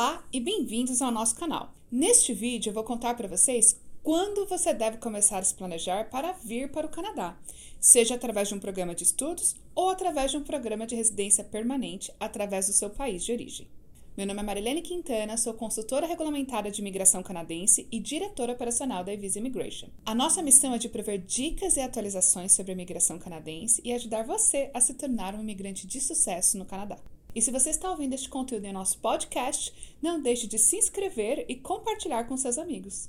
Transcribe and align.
Olá 0.00 0.24
e 0.32 0.40
bem-vindos 0.40 1.02
ao 1.02 1.10
nosso 1.10 1.36
canal. 1.36 1.74
Neste 1.92 2.32
vídeo 2.32 2.70
eu 2.70 2.72
vou 2.72 2.82
contar 2.82 3.14
para 3.14 3.28
vocês 3.28 3.78
quando 4.02 4.46
você 4.46 4.72
deve 4.72 4.96
começar 4.96 5.40
a 5.40 5.42
se 5.42 5.54
planejar 5.54 6.08
para 6.08 6.32
vir 6.32 6.72
para 6.72 6.86
o 6.86 6.90
Canadá, 6.90 7.36
seja 7.78 8.14
através 8.14 8.48
de 8.48 8.54
um 8.54 8.58
programa 8.58 8.94
de 8.94 9.04
estudos 9.04 9.54
ou 9.74 9.90
através 9.90 10.30
de 10.30 10.38
um 10.38 10.42
programa 10.42 10.86
de 10.86 10.96
residência 10.96 11.44
permanente 11.44 12.10
através 12.18 12.66
do 12.66 12.72
seu 12.72 12.88
país 12.88 13.22
de 13.22 13.30
origem. 13.30 13.68
Meu 14.16 14.26
nome 14.26 14.40
é 14.40 14.42
Marilene 14.42 14.80
Quintana, 14.80 15.36
sou 15.36 15.52
consultora 15.52 16.06
regulamentada 16.06 16.70
de 16.70 16.80
imigração 16.80 17.22
canadense 17.22 17.86
e 17.92 18.00
diretora 18.00 18.54
operacional 18.54 19.04
da 19.04 19.14
Visa 19.14 19.38
Immigration. 19.38 19.88
A 20.06 20.14
nossa 20.14 20.40
missão 20.40 20.72
é 20.72 20.78
de 20.78 20.88
prover 20.88 21.18
dicas 21.18 21.76
e 21.76 21.80
atualizações 21.80 22.52
sobre 22.52 22.72
a 22.72 22.74
imigração 22.74 23.18
canadense 23.18 23.82
e 23.84 23.92
ajudar 23.92 24.24
você 24.24 24.70
a 24.72 24.80
se 24.80 24.94
tornar 24.94 25.34
um 25.34 25.42
imigrante 25.42 25.86
de 25.86 26.00
sucesso 26.00 26.56
no 26.56 26.64
Canadá. 26.64 26.96
E 27.34 27.40
se 27.40 27.50
você 27.50 27.70
está 27.70 27.90
ouvindo 27.90 28.14
este 28.14 28.28
conteúdo 28.28 28.64
em 28.64 28.72
nosso 28.72 28.98
podcast, 28.98 29.72
não 30.02 30.20
deixe 30.20 30.46
de 30.46 30.58
se 30.58 30.76
inscrever 30.76 31.44
e 31.48 31.54
compartilhar 31.54 32.24
com 32.24 32.36
seus 32.36 32.58
amigos. 32.58 33.08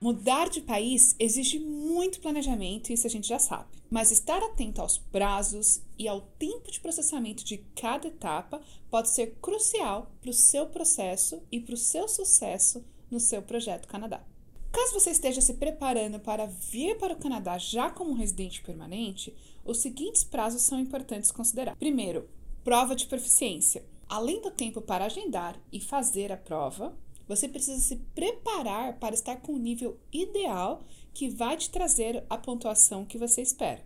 Mudar 0.00 0.48
de 0.48 0.60
país 0.60 1.16
exige 1.18 1.58
muito 1.96 2.20
planejamento, 2.20 2.92
isso 2.92 3.06
a 3.06 3.10
gente 3.10 3.26
já 3.26 3.38
sabe. 3.38 3.68
Mas 3.90 4.10
estar 4.10 4.42
atento 4.42 4.82
aos 4.82 4.98
prazos 4.98 5.80
e 5.98 6.06
ao 6.06 6.20
tempo 6.20 6.70
de 6.70 6.78
processamento 6.78 7.42
de 7.42 7.56
cada 7.74 8.06
etapa 8.06 8.60
pode 8.90 9.08
ser 9.08 9.36
crucial 9.40 10.12
para 10.20 10.30
o 10.30 10.34
seu 10.34 10.66
processo 10.66 11.42
e 11.50 11.58
para 11.58 11.74
o 11.74 11.78
seu 11.78 12.06
sucesso 12.06 12.84
no 13.10 13.18
seu 13.18 13.40
projeto 13.40 13.88
Canadá. 13.88 14.22
Caso 14.70 14.92
você 14.92 15.10
esteja 15.10 15.40
se 15.40 15.54
preparando 15.54 16.20
para 16.20 16.44
vir 16.44 16.98
para 16.98 17.14
o 17.14 17.18
Canadá 17.18 17.56
já 17.56 17.88
como 17.88 18.12
residente 18.12 18.62
permanente, 18.62 19.34
os 19.64 19.78
seguintes 19.78 20.22
prazos 20.22 20.62
são 20.62 20.78
importantes 20.78 21.30
considerar. 21.30 21.76
Primeiro, 21.76 22.28
prova 22.62 22.94
de 22.94 23.06
proficiência. 23.06 23.86
Além 24.06 24.42
do 24.42 24.50
tempo 24.50 24.82
para 24.82 25.06
agendar 25.06 25.58
e 25.72 25.80
fazer 25.80 26.30
a 26.30 26.36
prova, 26.36 26.94
você 27.26 27.48
precisa 27.48 27.80
se 27.80 27.96
preparar 28.14 28.98
para 28.98 29.14
estar 29.14 29.36
com 29.36 29.52
o 29.52 29.58
nível 29.58 29.98
ideal 30.12 30.84
que 31.16 31.30
vai 31.30 31.56
te 31.56 31.70
trazer 31.70 32.22
a 32.28 32.36
pontuação 32.36 33.06
que 33.06 33.16
você 33.16 33.40
espera. 33.40 33.82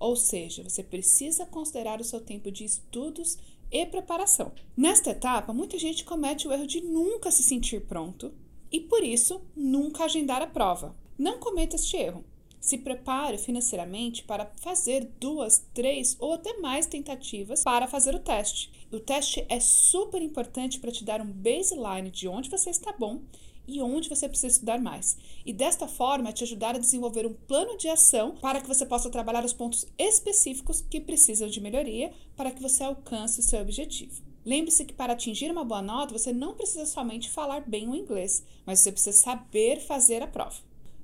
Ou 0.00 0.16
seja, 0.16 0.64
você 0.64 0.82
precisa 0.82 1.46
considerar 1.46 2.00
o 2.00 2.04
seu 2.04 2.20
tempo 2.20 2.50
de 2.50 2.64
estudos 2.64 3.38
e 3.70 3.86
preparação. 3.86 4.50
Nesta 4.76 5.10
etapa, 5.10 5.52
muita 5.52 5.78
gente 5.78 6.04
comete 6.04 6.48
o 6.48 6.52
erro 6.52 6.66
de 6.66 6.80
nunca 6.80 7.30
se 7.30 7.44
sentir 7.44 7.82
pronto 7.82 8.34
e, 8.72 8.80
por 8.80 9.04
isso, 9.04 9.40
nunca 9.54 10.06
agendar 10.06 10.42
a 10.42 10.46
prova. 10.48 10.96
Não 11.16 11.38
cometa 11.38 11.76
este 11.76 11.98
erro. 11.98 12.24
Se 12.60 12.78
prepare 12.78 13.38
financeiramente 13.38 14.24
para 14.24 14.50
fazer 14.56 15.08
duas, 15.20 15.64
três 15.72 16.16
ou 16.18 16.32
até 16.32 16.58
mais 16.58 16.84
tentativas 16.84 17.62
para 17.62 17.86
fazer 17.86 18.12
o 18.12 18.18
teste. 18.18 18.72
O 18.90 18.98
teste 18.98 19.46
é 19.48 19.60
super 19.60 20.20
importante 20.20 20.80
para 20.80 20.90
te 20.90 21.04
dar 21.04 21.20
um 21.20 21.30
baseline 21.30 22.10
de 22.10 22.26
onde 22.26 22.50
você 22.50 22.70
está 22.70 22.90
bom 22.90 23.22
e 23.66 23.80
onde 23.80 24.08
você 24.08 24.28
precisa 24.28 24.54
estudar 24.54 24.80
mais. 24.80 25.16
E 25.44 25.52
desta 25.52 25.88
forma, 25.88 26.32
te 26.32 26.44
ajudar 26.44 26.74
a 26.74 26.78
desenvolver 26.78 27.26
um 27.26 27.32
plano 27.32 27.76
de 27.76 27.88
ação 27.88 28.36
para 28.36 28.60
que 28.60 28.68
você 28.68 28.86
possa 28.86 29.10
trabalhar 29.10 29.44
os 29.44 29.52
pontos 29.52 29.86
específicos 29.98 30.80
que 30.80 31.00
precisam 31.00 31.48
de 31.48 31.60
melhoria 31.60 32.12
para 32.36 32.50
que 32.50 32.62
você 32.62 32.84
alcance 32.84 33.40
o 33.40 33.42
seu 33.42 33.60
objetivo. 33.60 34.22
Lembre-se 34.44 34.84
que 34.84 34.94
para 34.94 35.12
atingir 35.12 35.50
uma 35.50 35.64
boa 35.64 35.82
nota, 35.82 36.16
você 36.16 36.32
não 36.32 36.54
precisa 36.54 36.86
somente 36.86 37.28
falar 37.28 37.68
bem 37.68 37.88
o 37.88 37.96
inglês, 37.96 38.44
mas 38.64 38.78
você 38.78 38.92
precisa 38.92 39.16
saber 39.16 39.80
fazer 39.80 40.22
a 40.22 40.26
prova. 40.28 40.56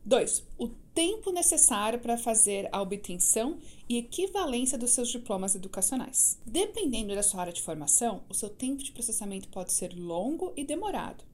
2. 0.05 0.45
O 0.59 0.69
tempo 0.95 1.31
necessário 1.31 1.99
para 1.99 2.19
fazer 2.19 2.69
a 2.73 2.83
obtenção 2.83 3.59
e 3.89 3.99
equivalência 3.99 4.77
dos 4.77 4.91
seus 4.91 5.09
diplomas 5.09 5.55
educacionais. 5.55 6.39
Dependendo 6.45 7.15
da 7.15 7.23
sua 7.23 7.41
área 7.41 7.53
de 7.53 7.63
formação, 7.63 8.23
o 8.29 8.35
seu 8.35 8.49
tempo 8.49 8.83
de 8.83 8.93
processamento 8.93 9.49
pode 9.49 9.73
ser 9.73 9.93
longo 9.95 10.53
e 10.57 10.65
demorado. 10.65 11.25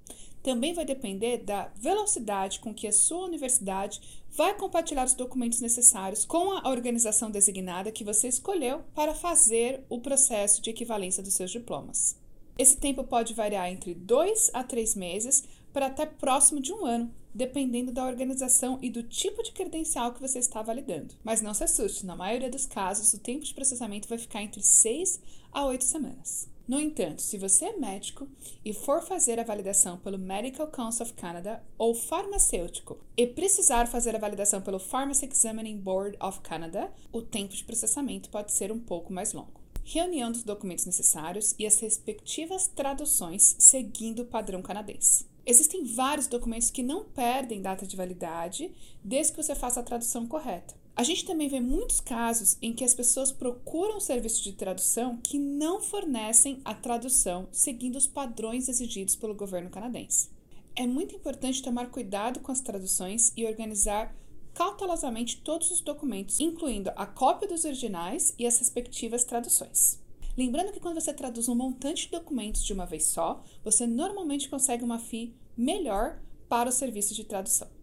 Também 0.48 0.72
vai 0.72 0.86
depender 0.86 1.44
da 1.44 1.70
velocidade 1.76 2.59
com 2.60 2.72
que 2.72 2.86
a 2.86 2.92
sua 2.92 3.26
universidade 3.26 4.00
vai 4.31 4.56
compartilhar 4.56 5.04
os 5.04 5.12
documentos 5.12 5.60
necessários 5.60 6.25
com 6.25 6.53
a 6.53 6.70
organização 6.70 7.31
designada 7.31 7.92
que 7.92 8.03
você 8.03 8.28
escolheu 8.28 8.82
para 8.94 9.14
fazer 9.14 9.84
o 9.91 10.00
processo 10.00 10.62
de 10.62 10.70
equivalência 10.70 11.22
dos 11.22 11.34
seus 11.34 11.50
diplomas. 11.50 12.16
Esse 12.56 12.78
tempo 12.78 13.04
pode 13.04 13.34
variar 13.34 13.70
entre 13.70 13.92
2 13.92 14.53
a 14.54 14.64
3 14.64 14.94
meses 14.94 15.44
para 15.70 15.88
até 15.88 16.06
próximo 16.06 16.62
de 16.62 16.72
um 16.72 16.87
ano, 16.87 17.14
dependendo 17.34 17.92
da 17.92 18.06
organização 18.06 18.78
e 18.81 18.88
do 18.88 19.03
tipo 19.03 19.42
de 19.42 19.53
credencial 19.53 20.14
que 20.14 20.20
você 20.22 20.38
está 20.38 20.62
validando. 20.62 21.14
Mas 21.22 21.42
não 21.42 21.53
se 21.53 21.64
assuste, 21.64 22.06
na 22.06 22.16
maioria 22.16 22.48
dos 22.48 22.64
casos, 22.64 23.12
o 23.12 23.19
tempo 23.19 23.44
de 23.44 23.53
processamento 23.53 24.08
vai 24.08 24.16
ficar 24.16 24.42
entre 24.42 24.62
6 24.62 25.20
a 25.53 25.64
8 25.64 25.84
semanas. 25.84 26.48
No 26.69 26.78
entanto, 26.78 27.22
se 27.22 27.38
você 27.38 27.64
é 27.64 27.76
médico 27.78 28.28
e 28.62 28.75
for 28.75 29.00
fazer 29.00 29.41
a 29.41 29.42
validação 29.42 29.97
pelo 29.97 30.19
Medical 30.19 30.66
Council 30.66 31.06
of 31.06 31.14
Canada 31.14 31.64
ou 31.78 31.94
farmacêutico 31.94 32.98
e 33.16 33.26
precisar 33.26 33.87
fazer 33.87 34.14
a 34.14 34.19
validação 34.19 34.60
pelo 34.60 34.78
Pharmacy 34.78 35.25
Examining 35.25 35.78
Board 35.78 36.19
of 36.20 36.41
Canada, 36.41 36.92
o 37.10 37.22
tempo 37.22 37.54
de 37.54 37.64
processamento 37.64 38.28
pode 38.28 38.53
ser 38.53 38.70
um 38.70 38.78
pouco 38.78 39.10
mais 39.10 39.32
longo. 39.32 39.58
Reunião 39.82 40.31
dos 40.31 40.42
documentos 40.42 40.84
necessários 40.84 41.54
e 41.58 41.66
as 41.66 41.78
respectivas 41.78 42.66
traduções 42.66 43.56
seguindo 43.58 44.20
o 44.20 44.26
padrão 44.26 44.60
canadense. 44.60 45.25
Existem 45.47 45.82
vários 45.82 46.26
documentos 46.26 46.70
que 46.70 46.82
não 46.82 47.04
perdem 47.04 47.62
data 47.62 47.87
de 47.87 47.97
validade 47.97 48.70
desde 49.03 49.32
que 49.32 49.42
você 49.42 49.54
faça 49.54 49.81
a 49.81 49.82
tradução 49.82 50.26
correta. 50.26 50.75
A 50.98 51.04
gente 51.04 51.25
também 51.25 51.47
vê 51.47 51.60
muitos 51.60 52.00
casos 52.00 52.59
em 52.60 52.72
que 52.72 52.82
as 52.82 52.92
pessoas 52.92 53.31
procuram 53.31 54.00
serviços 54.00 54.42
de 54.42 54.53
tradução 54.53 55.16
que 55.19 55.38
não 55.38 55.81
fornecem 55.81 56.60
a 56.64 56.75
tradução 56.75 57.47
seguindo 57.53 57.94
os 57.94 58.09
padrões 58.09 58.69
exigidos 58.69 59.14
pelo 59.14 59.32
governo 59.32 59.70
canadense. 59.70 60.28
É 60.75 60.88
muito 60.88 61.14
importante 61.14 61.62
tomar 61.62 61.92
cuidado 61.92 62.41
com 62.41 62.50
as 62.50 62.60
traduções 62.60 63.32
e 63.37 63.47
organizar 63.47 64.12
cautelosamente 64.53 65.41
todos 65.41 65.70
os 65.70 65.81
documentos, 65.81 66.41
incluindo 66.41 66.91
a 66.97 67.06
cópia 67.06 67.47
dos 67.47 67.64
originais 67.64 68.34
e 68.37 68.44
as 68.44 68.58
respectivas 68.58 69.22
traduções. 69.22 70.03
Lembrando 70.37 70.72
que 70.72 70.81
quando 70.81 71.00
você 71.00 71.14
traduz 71.14 71.48
um 71.48 71.54
montante 71.54 72.06
de 72.06 72.10
documentos 72.10 72.64
de 72.64 72.72
uma 72.72 72.87
vez 72.87 73.04
só, 73.04 73.41
você 73.62 73.87
normalmente 73.87 74.48
consegue 74.48 74.82
uma 74.82 74.98
FII 74.98 75.32
melhor 75.56 76.20
para 76.48 76.69
o 76.69 76.72
serviço 76.72 77.14
de 77.14 77.22
tradução. 77.22 77.77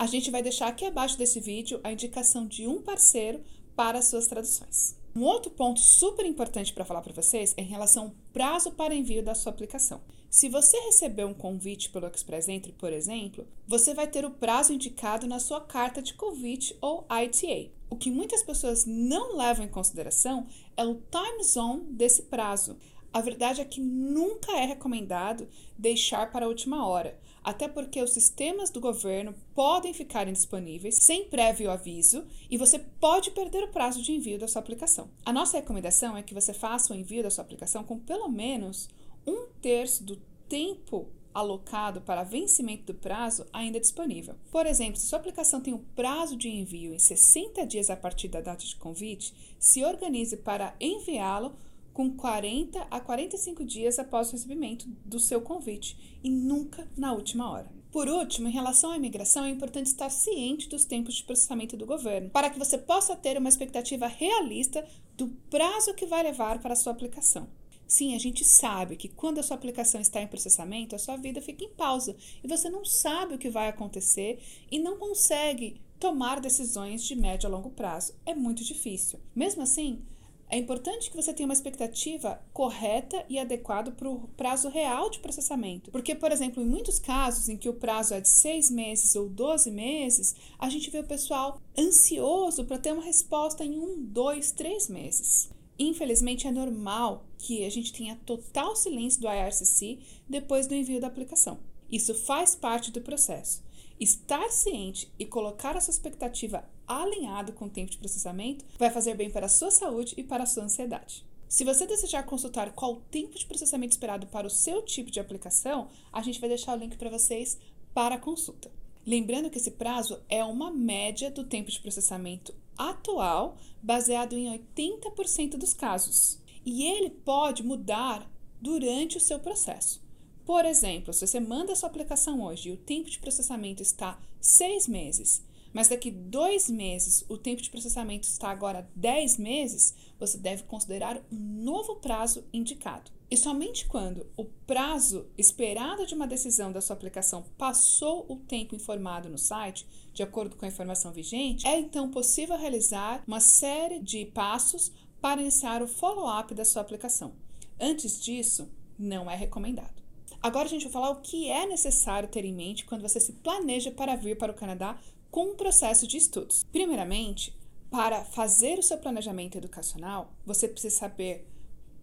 A 0.00 0.06
gente 0.06 0.30
vai 0.30 0.42
deixar 0.42 0.68
aqui 0.68 0.86
abaixo 0.86 1.18
desse 1.18 1.38
vídeo 1.40 1.78
a 1.84 1.92
indicação 1.92 2.46
de 2.46 2.66
um 2.66 2.80
parceiro 2.80 3.44
para 3.76 3.98
as 3.98 4.06
suas 4.06 4.26
traduções. 4.26 4.96
Um 5.14 5.24
outro 5.24 5.50
ponto 5.50 5.78
super 5.78 6.24
importante 6.24 6.72
para 6.72 6.86
falar 6.86 7.02
para 7.02 7.12
vocês 7.12 7.52
é 7.54 7.60
em 7.60 7.66
relação 7.66 8.04
ao 8.04 8.14
prazo 8.32 8.70
para 8.70 8.94
envio 8.94 9.22
da 9.22 9.34
sua 9.34 9.52
aplicação. 9.52 10.00
Se 10.30 10.48
você 10.48 10.78
recebeu 10.78 11.28
um 11.28 11.34
convite 11.34 11.90
pelo 11.90 12.06
Express 12.06 12.48
Entry, 12.48 12.72
por 12.72 12.94
exemplo, 12.94 13.46
você 13.68 13.92
vai 13.92 14.06
ter 14.06 14.24
o 14.24 14.30
prazo 14.30 14.72
indicado 14.72 15.26
na 15.26 15.38
sua 15.38 15.60
carta 15.60 16.00
de 16.00 16.14
convite 16.14 16.74
ou 16.80 17.06
ITA. 17.10 17.70
O 17.90 17.96
que 17.96 18.10
muitas 18.10 18.42
pessoas 18.42 18.86
não 18.86 19.36
levam 19.36 19.66
em 19.66 19.68
consideração 19.68 20.46
é 20.78 20.84
o 20.86 20.94
time 20.94 21.44
zone 21.44 21.84
desse 21.92 22.22
prazo. 22.22 22.78
A 23.12 23.20
verdade 23.20 23.60
é 23.60 23.64
que 23.66 23.80
nunca 23.82 24.52
é 24.52 24.64
recomendado 24.64 25.46
deixar 25.76 26.30
para 26.30 26.46
a 26.46 26.48
última 26.48 26.86
hora, 26.86 27.18
até 27.42 27.68
porque 27.68 28.02
os 28.02 28.12
sistemas 28.12 28.70
do 28.70 28.80
governo 28.80 29.34
podem 29.54 29.92
ficar 29.92 30.28
indisponíveis 30.28 30.96
sem 30.96 31.24
prévio 31.24 31.70
aviso 31.70 32.24
e 32.50 32.56
você 32.56 32.78
pode 32.78 33.30
perder 33.30 33.64
o 33.64 33.68
prazo 33.68 34.02
de 34.02 34.12
envio 34.12 34.38
da 34.38 34.48
sua 34.48 34.60
aplicação. 34.60 35.08
A 35.24 35.32
nossa 35.32 35.56
recomendação 35.56 36.16
é 36.16 36.22
que 36.22 36.34
você 36.34 36.52
faça 36.52 36.92
o 36.92 36.96
envio 36.96 37.22
da 37.22 37.30
sua 37.30 37.42
aplicação 37.42 37.84
com 37.84 37.98
pelo 37.98 38.28
menos 38.28 38.88
um 39.26 39.46
terço 39.60 40.04
do 40.04 40.16
tempo 40.48 41.08
alocado 41.32 42.00
para 42.00 42.24
vencimento 42.24 42.92
do 42.92 42.94
prazo 42.94 43.46
ainda 43.52 43.78
disponível. 43.78 44.34
Por 44.50 44.66
exemplo, 44.66 44.96
se 44.96 45.06
sua 45.06 45.18
aplicação 45.18 45.60
tem 45.60 45.72
um 45.72 45.84
prazo 45.94 46.36
de 46.36 46.48
envio 46.48 46.92
em 46.92 46.98
60 46.98 47.64
dias 47.66 47.88
a 47.88 47.96
partir 47.96 48.28
da 48.28 48.40
data 48.40 48.64
de 48.64 48.76
convite, 48.76 49.32
se 49.58 49.84
organize 49.84 50.36
para 50.36 50.74
enviá-lo 50.80 51.54
com 51.92 52.10
40 52.10 52.86
a 52.90 53.00
45 53.00 53.64
dias 53.64 53.98
após 53.98 54.28
o 54.28 54.32
recebimento 54.32 54.86
do 55.04 55.18
seu 55.18 55.40
convite 55.40 56.18
e 56.22 56.30
nunca 56.30 56.88
na 56.96 57.12
última 57.12 57.50
hora. 57.50 57.70
Por 57.90 58.08
último, 58.08 58.46
em 58.46 58.52
relação 58.52 58.92
à 58.92 58.96
imigração, 58.96 59.44
é 59.44 59.50
importante 59.50 59.86
estar 59.86 60.10
ciente 60.10 60.68
dos 60.68 60.84
tempos 60.84 61.14
de 61.16 61.24
processamento 61.24 61.76
do 61.76 61.84
governo, 61.84 62.30
para 62.30 62.48
que 62.48 62.58
você 62.58 62.78
possa 62.78 63.16
ter 63.16 63.36
uma 63.36 63.48
expectativa 63.48 64.06
realista 64.06 64.86
do 65.16 65.28
prazo 65.50 65.94
que 65.94 66.06
vai 66.06 66.22
levar 66.22 66.60
para 66.60 66.72
a 66.72 66.76
sua 66.76 66.92
aplicação. 66.92 67.48
Sim, 67.88 68.14
a 68.14 68.18
gente 68.20 68.44
sabe 68.44 68.94
que 68.94 69.08
quando 69.08 69.38
a 69.38 69.42
sua 69.42 69.56
aplicação 69.56 70.00
está 70.00 70.22
em 70.22 70.28
processamento, 70.28 70.94
a 70.94 70.98
sua 70.98 71.16
vida 71.16 71.42
fica 71.42 71.64
em 71.64 71.70
pausa 71.70 72.14
e 72.44 72.46
você 72.46 72.70
não 72.70 72.84
sabe 72.84 73.34
o 73.34 73.38
que 73.38 73.50
vai 73.50 73.68
acontecer 73.68 74.40
e 74.70 74.78
não 74.78 74.96
consegue 74.96 75.80
tomar 75.98 76.40
decisões 76.40 77.02
de 77.02 77.16
médio 77.16 77.48
a 77.48 77.50
longo 77.50 77.70
prazo. 77.70 78.14
É 78.24 78.32
muito 78.32 78.62
difícil. 78.62 79.18
Mesmo 79.34 79.62
assim, 79.62 80.00
é 80.50 80.58
importante 80.58 81.10
que 81.10 81.16
você 81.16 81.32
tenha 81.32 81.46
uma 81.46 81.54
expectativa 81.54 82.42
correta 82.52 83.24
e 83.28 83.38
adequada 83.38 83.92
para 83.92 84.08
o 84.08 84.28
prazo 84.36 84.68
real 84.68 85.08
de 85.08 85.20
processamento. 85.20 85.92
Porque, 85.92 86.12
por 86.14 86.32
exemplo, 86.32 86.60
em 86.60 86.66
muitos 86.66 86.98
casos 86.98 87.48
em 87.48 87.56
que 87.56 87.68
o 87.68 87.74
prazo 87.74 88.14
é 88.14 88.20
de 88.20 88.28
seis 88.28 88.68
meses 88.68 89.14
ou 89.14 89.28
12 89.28 89.70
meses, 89.70 90.34
a 90.58 90.68
gente 90.68 90.90
vê 90.90 90.98
o 90.98 91.06
pessoal 91.06 91.60
ansioso 91.78 92.64
para 92.64 92.78
ter 92.78 92.92
uma 92.92 93.04
resposta 93.04 93.64
em 93.64 93.78
um, 93.78 94.02
dois, 94.02 94.50
três 94.50 94.88
meses. 94.88 95.50
Infelizmente, 95.78 96.48
é 96.48 96.50
normal 96.50 97.24
que 97.38 97.64
a 97.64 97.70
gente 97.70 97.92
tenha 97.92 98.20
total 98.26 98.74
silêncio 98.74 99.20
do 99.20 99.28
IRCC 99.28 100.00
depois 100.28 100.66
do 100.66 100.74
envio 100.74 101.00
da 101.00 101.06
aplicação. 101.06 101.60
Isso 101.90 102.12
faz 102.12 102.56
parte 102.56 102.90
do 102.90 103.00
processo. 103.00 103.62
Estar 103.98 104.50
ciente 104.50 105.12
e 105.18 105.24
colocar 105.24 105.76
a 105.76 105.80
sua 105.80 105.92
expectativa 105.92 106.64
alinhado 106.90 107.52
com 107.52 107.66
o 107.66 107.70
tempo 107.70 107.90
de 107.90 107.98
processamento 107.98 108.64
vai 108.78 108.90
fazer 108.90 109.14
bem 109.14 109.30
para 109.30 109.46
a 109.46 109.48
sua 109.48 109.70
saúde 109.70 110.14
e 110.16 110.24
para 110.24 110.42
a 110.42 110.46
sua 110.46 110.64
ansiedade. 110.64 111.24
Se 111.48 111.64
você 111.64 111.86
desejar 111.86 112.24
consultar 112.24 112.72
qual 112.72 112.92
o 112.92 113.00
tempo 113.00 113.38
de 113.38 113.46
processamento 113.46 113.92
esperado 113.92 114.26
para 114.26 114.46
o 114.46 114.50
seu 114.50 114.82
tipo 114.82 115.10
de 115.10 115.18
aplicação, 115.18 115.88
a 116.12 116.22
gente 116.22 116.40
vai 116.40 116.48
deixar 116.48 116.76
o 116.76 116.78
link 116.78 116.96
para 116.96 117.10
vocês 117.10 117.58
para 117.92 118.16
a 118.16 118.18
consulta. 118.18 118.70
Lembrando 119.06 119.50
que 119.50 119.58
esse 119.58 119.72
prazo 119.72 120.20
é 120.28 120.44
uma 120.44 120.70
média 120.70 121.30
do 121.30 121.44
tempo 121.44 121.70
de 121.70 121.80
processamento 121.80 122.54
atual, 122.76 123.56
baseado 123.82 124.34
em 124.34 124.46
80% 124.76 125.56
dos 125.56 125.74
casos. 125.74 126.38
E 126.64 126.84
ele 126.84 127.10
pode 127.10 127.62
mudar 127.62 128.30
durante 128.60 129.16
o 129.16 129.20
seu 129.20 129.38
processo. 129.38 130.02
Por 130.44 130.64
exemplo, 130.64 131.12
se 131.12 131.26
você 131.26 131.40
manda 131.40 131.72
a 131.72 131.76
sua 131.76 131.88
aplicação 131.88 132.42
hoje 132.42 132.68
e 132.68 132.72
o 132.72 132.76
tempo 132.76 133.08
de 133.08 133.18
processamento 133.18 133.82
está 133.82 134.18
seis 134.40 134.86
meses, 134.86 135.42
mas 135.72 135.88
daqui 135.88 136.10
dois 136.10 136.68
meses 136.68 137.24
o 137.28 137.36
tempo 137.36 137.62
de 137.62 137.70
processamento 137.70 138.26
está 138.26 138.50
agora 138.50 138.88
10 138.94 139.38
meses, 139.38 139.94
você 140.18 140.36
deve 140.38 140.64
considerar 140.64 141.20
um 141.30 141.36
novo 141.36 141.96
prazo 141.96 142.44
indicado. 142.52 143.10
E 143.30 143.36
somente 143.36 143.86
quando 143.86 144.26
o 144.36 144.44
prazo 144.44 145.26
esperado 145.38 146.04
de 146.04 146.14
uma 146.14 146.26
decisão 146.26 146.72
da 146.72 146.80
sua 146.80 146.96
aplicação 146.96 147.44
passou 147.56 148.26
o 148.28 148.36
tempo 148.36 148.74
informado 148.74 149.28
no 149.28 149.38
site, 149.38 149.86
de 150.12 150.22
acordo 150.22 150.56
com 150.56 150.64
a 150.64 150.68
informação 150.68 151.12
vigente, 151.12 151.66
é 151.66 151.78
então 151.78 152.10
possível 152.10 152.56
realizar 152.56 153.22
uma 153.28 153.38
série 153.38 154.00
de 154.00 154.24
passos 154.26 154.90
para 155.20 155.40
iniciar 155.40 155.80
o 155.80 155.86
follow-up 155.86 156.52
da 156.54 156.64
sua 156.64 156.82
aplicação. 156.82 157.34
Antes 157.78 158.20
disso, 158.20 158.68
não 158.98 159.30
é 159.30 159.36
recomendado. 159.36 160.00
Agora 160.42 160.64
a 160.64 160.68
gente 160.68 160.84
vai 160.84 160.92
falar 160.92 161.10
o 161.10 161.20
que 161.20 161.48
é 161.48 161.66
necessário 161.66 162.28
ter 162.28 162.44
em 162.44 162.54
mente 162.54 162.84
quando 162.84 163.02
você 163.02 163.20
se 163.20 163.34
planeja 163.34 163.90
para 163.90 164.16
vir 164.16 164.38
para 164.38 164.50
o 164.50 164.54
Canadá 164.54 164.98
com 165.30 165.50
o 165.50 165.54
processo 165.54 166.06
de 166.06 166.16
estudos. 166.16 166.64
Primeiramente, 166.72 167.56
para 167.90 168.24
fazer 168.24 168.78
o 168.78 168.82
seu 168.82 168.98
planejamento 168.98 169.58
educacional, 169.58 170.32
você 170.44 170.68
precisa 170.68 170.96
saber 170.96 171.46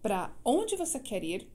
para 0.02 0.32
onde 0.44 0.76
você 0.76 0.98
quer 0.98 1.24
ir, 1.24 1.48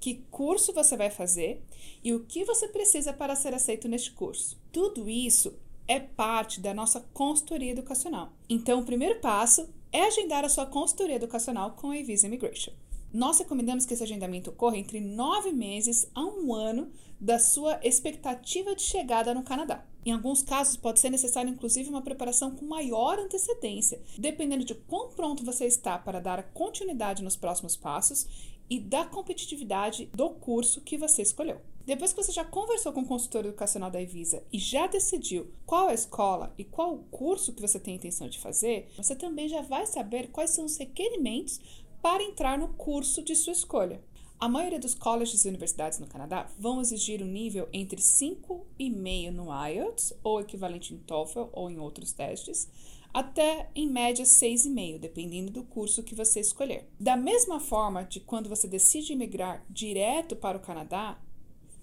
que 0.00 0.24
curso 0.30 0.72
você 0.72 0.96
vai 0.96 1.10
fazer 1.10 1.62
e 2.02 2.12
o 2.12 2.24
que 2.24 2.44
você 2.44 2.68
precisa 2.68 3.12
para 3.12 3.36
ser 3.36 3.54
aceito 3.54 3.88
neste 3.88 4.12
curso. 4.12 4.60
Tudo 4.72 5.08
isso 5.08 5.54
é 5.86 6.00
parte 6.00 6.60
da 6.60 6.74
nossa 6.74 7.00
consultoria 7.12 7.70
educacional. 7.70 8.32
Então, 8.48 8.80
o 8.80 8.84
primeiro 8.84 9.20
passo 9.20 9.68
é 9.92 10.02
agendar 10.02 10.44
a 10.44 10.48
sua 10.48 10.66
consultoria 10.66 11.16
educacional 11.16 11.72
com 11.72 11.90
a 11.90 12.02
Visa 12.02 12.26
Immigration. 12.26 12.72
Nós 13.12 13.38
recomendamos 13.38 13.84
que 13.84 13.92
esse 13.92 14.02
agendamento 14.02 14.50
ocorra 14.50 14.78
entre 14.78 14.98
nove 14.98 15.52
meses 15.52 16.10
a 16.14 16.24
um 16.24 16.54
ano 16.54 16.90
da 17.20 17.38
sua 17.38 17.78
expectativa 17.82 18.74
de 18.74 18.82
chegada 18.82 19.34
no 19.34 19.42
Canadá. 19.42 19.84
Em 20.04 20.10
alguns 20.10 20.42
casos, 20.42 20.76
pode 20.76 20.98
ser 20.98 21.10
necessário, 21.10 21.50
inclusive, 21.50 21.88
uma 21.88 22.02
preparação 22.02 22.50
com 22.50 22.64
maior 22.64 23.18
antecedência, 23.20 24.02
dependendo 24.18 24.64
de 24.64 24.74
quão 24.74 25.10
pronto 25.10 25.44
você 25.44 25.64
está 25.64 25.96
para 25.96 26.20
dar 26.20 26.42
continuidade 26.52 27.22
nos 27.22 27.36
próximos 27.36 27.76
passos 27.76 28.26
e 28.68 28.80
da 28.80 29.04
competitividade 29.04 30.06
do 30.06 30.30
curso 30.30 30.80
que 30.80 30.96
você 30.96 31.22
escolheu. 31.22 31.60
Depois 31.84 32.12
que 32.12 32.22
você 32.22 32.32
já 32.32 32.44
conversou 32.44 32.92
com 32.92 33.00
o 33.00 33.06
consultor 33.06 33.44
educacional 33.44 33.90
da 33.90 34.00
Evisa 34.00 34.42
e 34.52 34.58
já 34.58 34.86
decidiu 34.86 35.52
qual 35.66 35.88
a 35.88 35.94
escola 35.94 36.54
e 36.56 36.64
qual 36.64 36.94
o 36.94 37.04
curso 37.04 37.52
que 37.52 37.60
você 37.60 37.78
tem 37.78 37.96
intenção 37.96 38.28
de 38.28 38.38
fazer, 38.38 38.88
você 38.96 39.14
também 39.14 39.48
já 39.48 39.62
vai 39.62 39.86
saber 39.86 40.30
quais 40.30 40.50
são 40.50 40.64
os 40.64 40.76
requerimentos 40.76 41.60
para 42.00 42.22
entrar 42.22 42.58
no 42.58 42.68
curso 42.68 43.22
de 43.22 43.36
sua 43.36 43.52
escolha. 43.52 44.02
A 44.42 44.48
maioria 44.48 44.80
dos 44.80 44.92
colleges 44.92 45.44
e 45.44 45.48
universidades 45.48 46.00
no 46.00 46.08
Canadá 46.08 46.48
vão 46.58 46.80
exigir 46.80 47.22
um 47.22 47.28
nível 47.28 47.68
entre 47.72 48.00
5,5 48.00 49.30
no 49.30 49.46
IELTS, 49.68 50.12
ou 50.20 50.40
equivalente 50.40 50.92
em 50.92 50.98
TOEFL 50.98 51.44
ou 51.52 51.70
em 51.70 51.78
outros 51.78 52.12
testes, 52.12 52.68
até 53.14 53.70
em 53.72 53.88
média 53.88 54.24
6,5, 54.24 54.98
dependendo 54.98 55.52
do 55.52 55.62
curso 55.62 56.02
que 56.02 56.16
você 56.16 56.40
escolher. 56.40 56.88
Da 56.98 57.16
mesma 57.16 57.60
forma 57.60 58.02
de 58.02 58.18
quando 58.18 58.48
você 58.48 58.66
decide 58.66 59.14
migrar 59.14 59.64
direto 59.70 60.34
para 60.34 60.58
o 60.58 60.60
Canadá, 60.60 61.16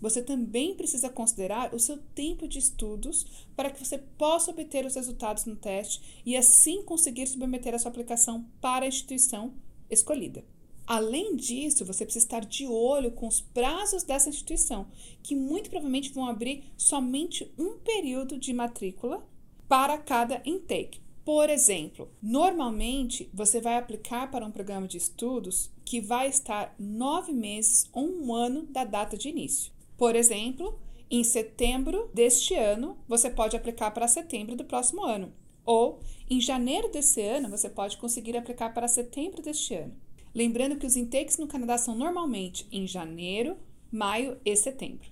você 0.01 0.21
também 0.21 0.75
precisa 0.75 1.07
considerar 1.09 1.73
o 1.73 1.79
seu 1.79 1.97
tempo 2.13 2.45
de 2.45 2.59
estudos 2.59 3.47
para 3.56 3.71
que 3.71 3.81
você 3.81 3.97
possa 3.97 4.51
obter 4.51 4.85
os 4.85 4.95
resultados 4.95 5.45
no 5.45 5.56
teste 5.56 6.21
e 6.25 6.35
assim 6.35 6.83
conseguir 6.83 7.25
submeter 7.25 7.73
a 7.73 7.79
sua 7.79 7.89
aplicação 7.89 8.45
para 8.59 8.83
a 8.83 8.89
instituição 8.89 9.53
escolhida. 9.89 10.44
Além 10.89 11.36
disso, 11.36 11.86
você 11.86 12.03
precisa 12.03 12.25
estar 12.25 12.44
de 12.44 12.65
olho 12.65 13.12
com 13.12 13.27
os 13.27 13.39
prazos 13.39 14.01
dessa 14.01 14.27
instituição, 14.27 14.88
que 15.21 15.36
muito 15.36 15.69
provavelmente 15.69 16.12
vão 16.12 16.25
abrir 16.25 16.63
somente 16.75 17.53
um 17.59 17.77
período 17.77 18.39
de 18.39 18.51
matrícula 18.51 19.24
para 19.68 20.00
cada 20.00 20.41
intake. 20.44 21.00
Por 21.24 21.47
exemplo, 21.47 22.09
normalmente 22.19 23.30
você 23.31 23.62
vai 23.62 23.77
aplicar 23.77 24.31
para 24.31 24.44
um 24.44 24.50
programa 24.50 24.88
de 24.88 24.97
estudos 24.97 25.69
que 25.86 26.01
vai 26.01 26.27
estar 26.27 26.74
nove 26.80 27.31
meses 27.33 27.88
ou 27.94 28.09
um 28.09 28.33
ano 28.33 28.63
da 28.63 28.83
data 28.83 29.15
de 29.15 29.30
início. 29.30 29.71
Por 29.95 30.15
exemplo, 30.15 30.80
em 31.07 31.24
setembro 31.24 32.09
deste 32.15 32.56
ano, 32.56 32.97
você 33.07 33.30
pode 33.30 33.56
aplicar 33.56 33.92
para 33.92 34.07
setembro 34.07 34.56
do 34.56 34.65
próximo 34.65 35.03
ano. 35.03 35.31
Ou 35.63 36.00
em 36.27 36.42
janeiro 36.42 36.89
desse 36.89 37.21
ano, 37.21 37.47
você 37.47 37.69
pode 37.69 37.95
conseguir 37.97 38.35
aplicar 38.35 38.74
para 38.74 38.88
setembro 38.88 39.39
deste 39.39 39.75
ano. 39.75 40.08
Lembrando 40.34 40.78
que 40.78 40.86
os 40.86 40.96
intakes 40.96 41.38
no 41.38 41.48
Canadá 41.48 41.78
são 41.78 41.96
normalmente 41.96 42.68
em 42.72 42.86
janeiro, 42.86 43.58
maio 43.92 44.38
e 44.46 44.56
setembro. 44.56 45.10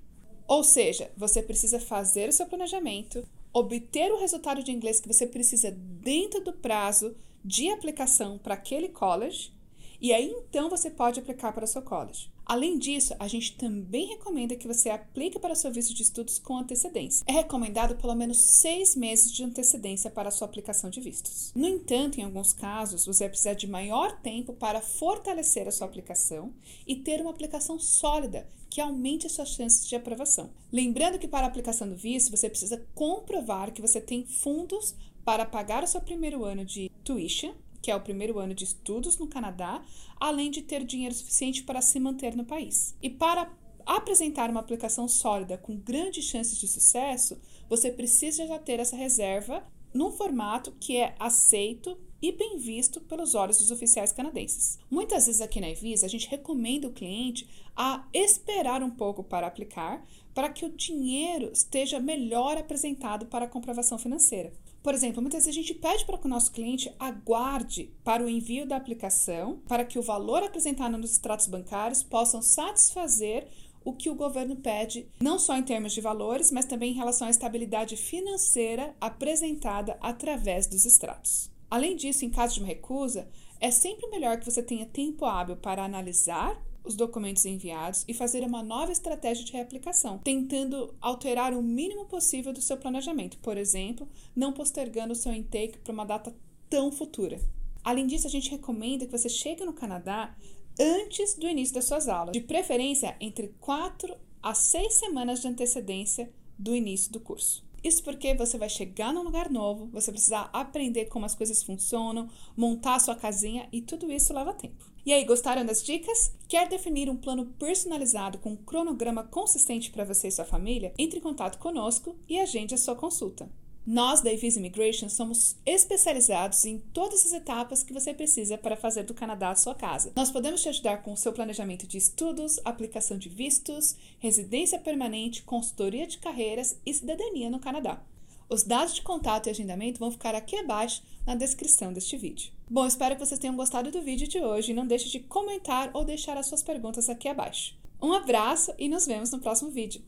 Ou 0.47 0.63
seja, 0.63 1.11
você 1.17 1.41
precisa 1.41 1.79
fazer 1.79 2.29
o 2.29 2.33
seu 2.33 2.45
planejamento, 2.45 3.27
obter 3.51 4.11
o 4.11 4.19
resultado 4.19 4.63
de 4.63 4.71
inglês 4.71 5.01
que 5.01 5.07
você 5.07 5.25
precisa 5.25 5.71
dentro 5.71 6.41
do 6.43 6.53
prazo 6.53 7.15
de 7.43 7.69
aplicação 7.69 8.37
para 8.37 8.53
aquele 8.53 8.89
college, 8.89 9.51
e 9.99 10.13
aí 10.13 10.33
então 10.49 10.69
você 10.69 10.89
pode 10.89 11.19
aplicar 11.19 11.51
para 11.51 11.65
o 11.65 11.67
seu 11.67 11.81
college. 11.81 12.31
Além 12.47 12.77
disso, 12.77 13.13
a 13.19 13.27
gente 13.27 13.57
também 13.57 14.07
recomenda 14.07 14.55
que 14.55 14.69
você 14.69 14.89
aplique 14.89 15.37
para 15.37 15.53
seu 15.53 15.69
visto 15.69 15.93
de 15.93 16.01
estudos 16.01 16.39
com 16.39 16.57
antecedência. 16.57 17.25
É 17.27 17.33
recomendado 17.33 17.97
pelo 17.97 18.15
menos 18.15 18.37
seis 18.37 18.95
meses 18.95 19.33
de 19.33 19.43
antecedência 19.43 20.09
para 20.09 20.29
a 20.29 20.31
sua 20.31 20.47
aplicação 20.47 20.89
de 20.89 21.01
vistos. 21.01 21.51
No 21.53 21.67
entanto, 21.67 22.21
em 22.21 22.23
alguns 22.23 22.53
casos, 22.53 23.05
você 23.05 23.25
vai 23.25 23.31
precisar 23.31 23.53
de 23.53 23.67
maior 23.67 24.17
tempo 24.21 24.53
para 24.53 24.79
fortalecer 24.79 25.67
a 25.67 25.71
sua 25.71 25.87
aplicação 25.87 26.53
e 26.87 26.95
ter 26.95 27.19
uma 27.19 27.31
aplicação 27.31 27.77
sólida 27.77 28.47
que 28.69 28.79
aumente 28.79 29.25
as 29.25 29.33
suas 29.33 29.49
chances 29.49 29.85
de 29.85 29.97
aprovação. 29.97 30.49
Lembrando 30.71 31.19
que 31.19 31.27
para 31.27 31.45
a 31.45 31.49
aplicação 31.49 31.89
do 31.89 31.97
visto, 31.97 32.31
você 32.31 32.49
precisa 32.49 32.81
comprovar 32.95 33.73
que 33.73 33.81
você 33.81 33.99
tem 33.99 34.25
fundos 34.25 34.95
para 35.25 35.45
pagar 35.45 35.83
o 35.83 35.87
seu 35.87 35.99
primeiro 35.99 36.45
ano 36.45 36.63
de 36.63 36.89
tuition 37.03 37.53
que 37.87 37.91
é 37.91 37.95
o 37.95 38.01
primeiro 38.01 38.37
ano 38.37 38.53
de 38.53 38.65
estudos 38.65 39.17
no 39.17 39.27
Canadá, 39.27 39.81
além 40.19 40.51
de 40.51 40.61
ter 40.61 40.83
dinheiro 40.83 41.15
suficiente 41.15 41.63
para 41.63 41.81
se 41.81 41.97
manter 42.01 42.35
no 42.35 42.43
país. 42.43 42.93
E 43.01 43.09
para 43.09 43.49
apresentar 43.85 44.49
uma 44.49 44.59
aplicação 44.59 45.07
sólida 45.07 45.57
com 45.57 45.77
grandes 45.77 46.25
chances 46.25 46.57
de 46.57 46.67
sucesso, 46.67 47.39
você 47.69 47.89
precisa 47.89 48.45
já 48.45 48.59
ter 48.59 48.81
essa 48.81 48.97
reserva 48.97 49.65
num 49.93 50.11
formato 50.11 50.73
que 50.81 50.97
é 50.97 51.15
aceito 51.17 51.97
e 52.21 52.33
bem 52.33 52.57
visto 52.57 52.99
pelos 52.99 53.35
olhos 53.35 53.59
dos 53.59 53.71
oficiais 53.71 54.11
canadenses. 54.11 54.77
Muitas 54.91 55.27
vezes 55.27 55.39
aqui 55.39 55.61
na 55.61 55.69
Evisa 55.69 56.07
a 56.07 56.09
gente 56.09 56.27
recomenda 56.27 56.89
o 56.89 56.93
cliente 56.93 57.47
a 57.73 58.05
esperar 58.13 58.83
um 58.83 58.91
pouco 58.91 59.23
para 59.23 59.47
aplicar, 59.47 60.05
para 60.33 60.49
que 60.49 60.65
o 60.65 60.75
dinheiro 60.75 61.51
esteja 61.53 62.01
melhor 62.01 62.57
apresentado 62.57 63.27
para 63.27 63.45
a 63.45 63.49
comprovação 63.49 63.97
financeira. 63.97 64.51
Por 64.87 64.93
exemplo, 64.93 65.21
muitas 65.21 65.43
vezes 65.43 65.59
a 65.59 65.61
gente 65.61 65.73
pede 65.73 66.05
para 66.05 66.17
que 66.17 66.27
o 66.27 66.29
nosso 66.29 66.49
cliente 66.49 66.89
aguarde 66.97 67.93
para 68.05 68.23
o 68.23 68.29
envio 68.29 68.65
da 68.65 68.77
aplicação, 68.77 69.59
para 69.67 69.83
que 69.83 69.99
o 69.99 70.01
valor 70.01 70.41
apresentado 70.41 70.97
nos 70.97 71.11
extratos 71.11 71.45
bancários 71.45 72.03
possam 72.03 72.41
satisfazer 72.41 73.49
o 73.83 73.91
que 73.91 74.09
o 74.09 74.15
governo 74.15 74.55
pede, 74.55 75.05
não 75.19 75.37
só 75.37 75.57
em 75.57 75.63
termos 75.63 75.91
de 75.91 75.99
valores, 75.99 76.53
mas 76.53 76.63
também 76.63 76.93
em 76.93 76.95
relação 76.95 77.27
à 77.27 77.29
estabilidade 77.29 77.97
financeira 77.97 78.95
apresentada 79.01 79.97
através 79.99 80.67
dos 80.67 80.85
extratos. 80.85 81.51
Além 81.69 81.97
disso, 81.97 82.23
em 82.23 82.29
caso 82.29 82.53
de 82.53 82.61
uma 82.61 82.67
recusa, 82.67 83.27
é 83.59 83.69
sempre 83.69 84.07
melhor 84.07 84.39
que 84.39 84.49
você 84.49 84.63
tenha 84.63 84.85
tempo 84.85 85.25
hábil 85.25 85.57
para 85.57 85.83
analisar 85.83 86.57
os 86.87 86.95
documentos 86.95 87.45
enviados 87.45 88.05
e 88.07 88.13
fazer 88.13 88.43
uma 88.43 88.63
nova 88.63 88.91
estratégia 88.91 89.43
de 89.43 89.51
reaplicação, 89.51 90.17
tentando 90.19 90.95
alterar 91.01 91.53
o 91.53 91.61
mínimo 91.61 92.05
possível 92.05 92.53
do 92.53 92.61
seu 92.61 92.77
planejamento, 92.77 93.37
por 93.39 93.57
exemplo, 93.57 94.07
não 94.35 94.53
postergando 94.53 95.13
o 95.13 95.15
seu 95.15 95.33
intake 95.33 95.77
para 95.79 95.93
uma 95.93 96.05
data 96.05 96.33
tão 96.69 96.91
futura. 96.91 97.39
Além 97.83 98.07
disso, 98.07 98.27
a 98.27 98.29
gente 98.29 98.49
recomenda 98.49 99.05
que 99.05 99.11
você 99.11 99.29
chegue 99.29 99.63
no 99.63 99.73
Canadá 99.73 100.35
antes 100.79 101.35
do 101.35 101.47
início 101.47 101.75
das 101.75 101.85
suas 101.85 102.07
aulas, 102.07 102.33
de 102.33 102.41
preferência 102.41 103.15
entre 103.19 103.49
4 103.59 104.15
a 104.41 104.53
6 104.53 104.93
semanas 104.93 105.41
de 105.41 105.47
antecedência 105.47 106.31
do 106.57 106.75
início 106.75 107.11
do 107.11 107.19
curso. 107.19 107.65
Isso 107.83 108.03
porque 108.03 108.33
você 108.33 108.57
vai 108.57 108.69
chegar 108.69 109.13
num 109.13 109.23
lugar 109.23 109.49
novo, 109.49 109.87
você 109.87 110.11
precisa 110.11 110.41
aprender 110.51 111.05
como 111.05 111.25
as 111.25 111.35
coisas 111.35 111.63
funcionam, 111.63 112.29
montar 112.55 112.95
a 112.95 112.99
sua 112.99 113.15
casinha 113.15 113.67
e 113.71 113.81
tudo 113.81 114.11
isso 114.11 114.33
leva 114.33 114.53
tempo. 114.53 114.85
E 115.07 115.13
aí, 115.13 115.23
gostaram 115.23 115.65
das 115.65 115.81
dicas? 115.81 116.33
Quer 116.49 116.67
definir 116.67 117.09
um 117.09 117.15
plano 117.15 117.45
personalizado 117.57 118.39
com 118.39 118.49
um 118.49 118.55
cronograma 118.57 119.23
consistente 119.23 119.89
para 119.89 120.03
você 120.03 120.27
e 120.27 120.31
sua 120.31 120.43
família? 120.43 120.93
Entre 120.97 121.19
em 121.19 121.21
contato 121.21 121.59
conosco 121.59 122.17
e 122.27 122.37
agende 122.37 122.75
a 122.75 122.77
sua 122.77 122.93
consulta. 122.93 123.49
Nós 123.85 124.19
da 124.19 124.33
Evis 124.33 124.57
Immigration 124.57 125.07
somos 125.07 125.55
especializados 125.65 126.65
em 126.65 126.79
todas 126.91 127.25
as 127.25 127.31
etapas 127.31 127.83
que 127.83 127.93
você 127.93 128.13
precisa 128.13 128.57
para 128.57 128.75
fazer 128.75 129.03
do 129.03 129.13
Canadá 129.13 129.51
a 129.51 129.55
sua 129.55 129.73
casa. 129.73 130.11
Nós 130.13 130.29
podemos 130.29 130.61
te 130.61 130.67
ajudar 130.67 131.01
com 131.01 131.13
o 131.13 131.17
seu 131.17 131.31
planejamento 131.31 131.87
de 131.87 131.97
estudos, 131.97 132.59
aplicação 132.65 133.17
de 133.17 133.29
vistos, 133.29 133.95
residência 134.19 134.77
permanente, 134.77 135.41
consultoria 135.43 136.05
de 136.05 136.17
carreiras 136.17 136.77
e 136.85 136.93
cidadania 136.93 137.49
no 137.49 137.59
Canadá. 137.59 138.01
Os 138.49 138.63
dados 138.63 138.95
de 138.95 139.01
contato 139.01 139.47
e 139.47 139.49
agendamento 139.49 139.99
vão 139.99 140.09
ficar 140.09 140.33
aqui 140.33 140.55
abaixo 140.55 141.03
na 141.25 141.35
descrição 141.35 141.91
deste 141.91 142.15
vídeo. 142.15 142.51
Bom, 142.69 142.85
espero 142.85 143.15
que 143.15 143.25
vocês 143.25 143.39
tenham 143.39 143.57
gostado 143.57 143.91
do 143.91 144.01
vídeo 144.01 144.27
de 144.27 144.39
hoje 144.39 144.71
e 144.71 144.75
não 144.75 144.87
deixe 144.87 145.09
de 145.09 145.19
comentar 145.19 145.91
ou 145.93 146.05
deixar 146.05 146.37
as 146.37 146.47
suas 146.47 146.63
perguntas 146.63 147.09
aqui 147.09 147.27
abaixo. 147.27 147.75
Um 148.01 148.13
abraço 148.13 148.73
e 148.77 148.87
nos 148.87 149.05
vemos 149.05 149.31
no 149.31 149.39
próximo 149.39 149.69
vídeo. 149.69 150.01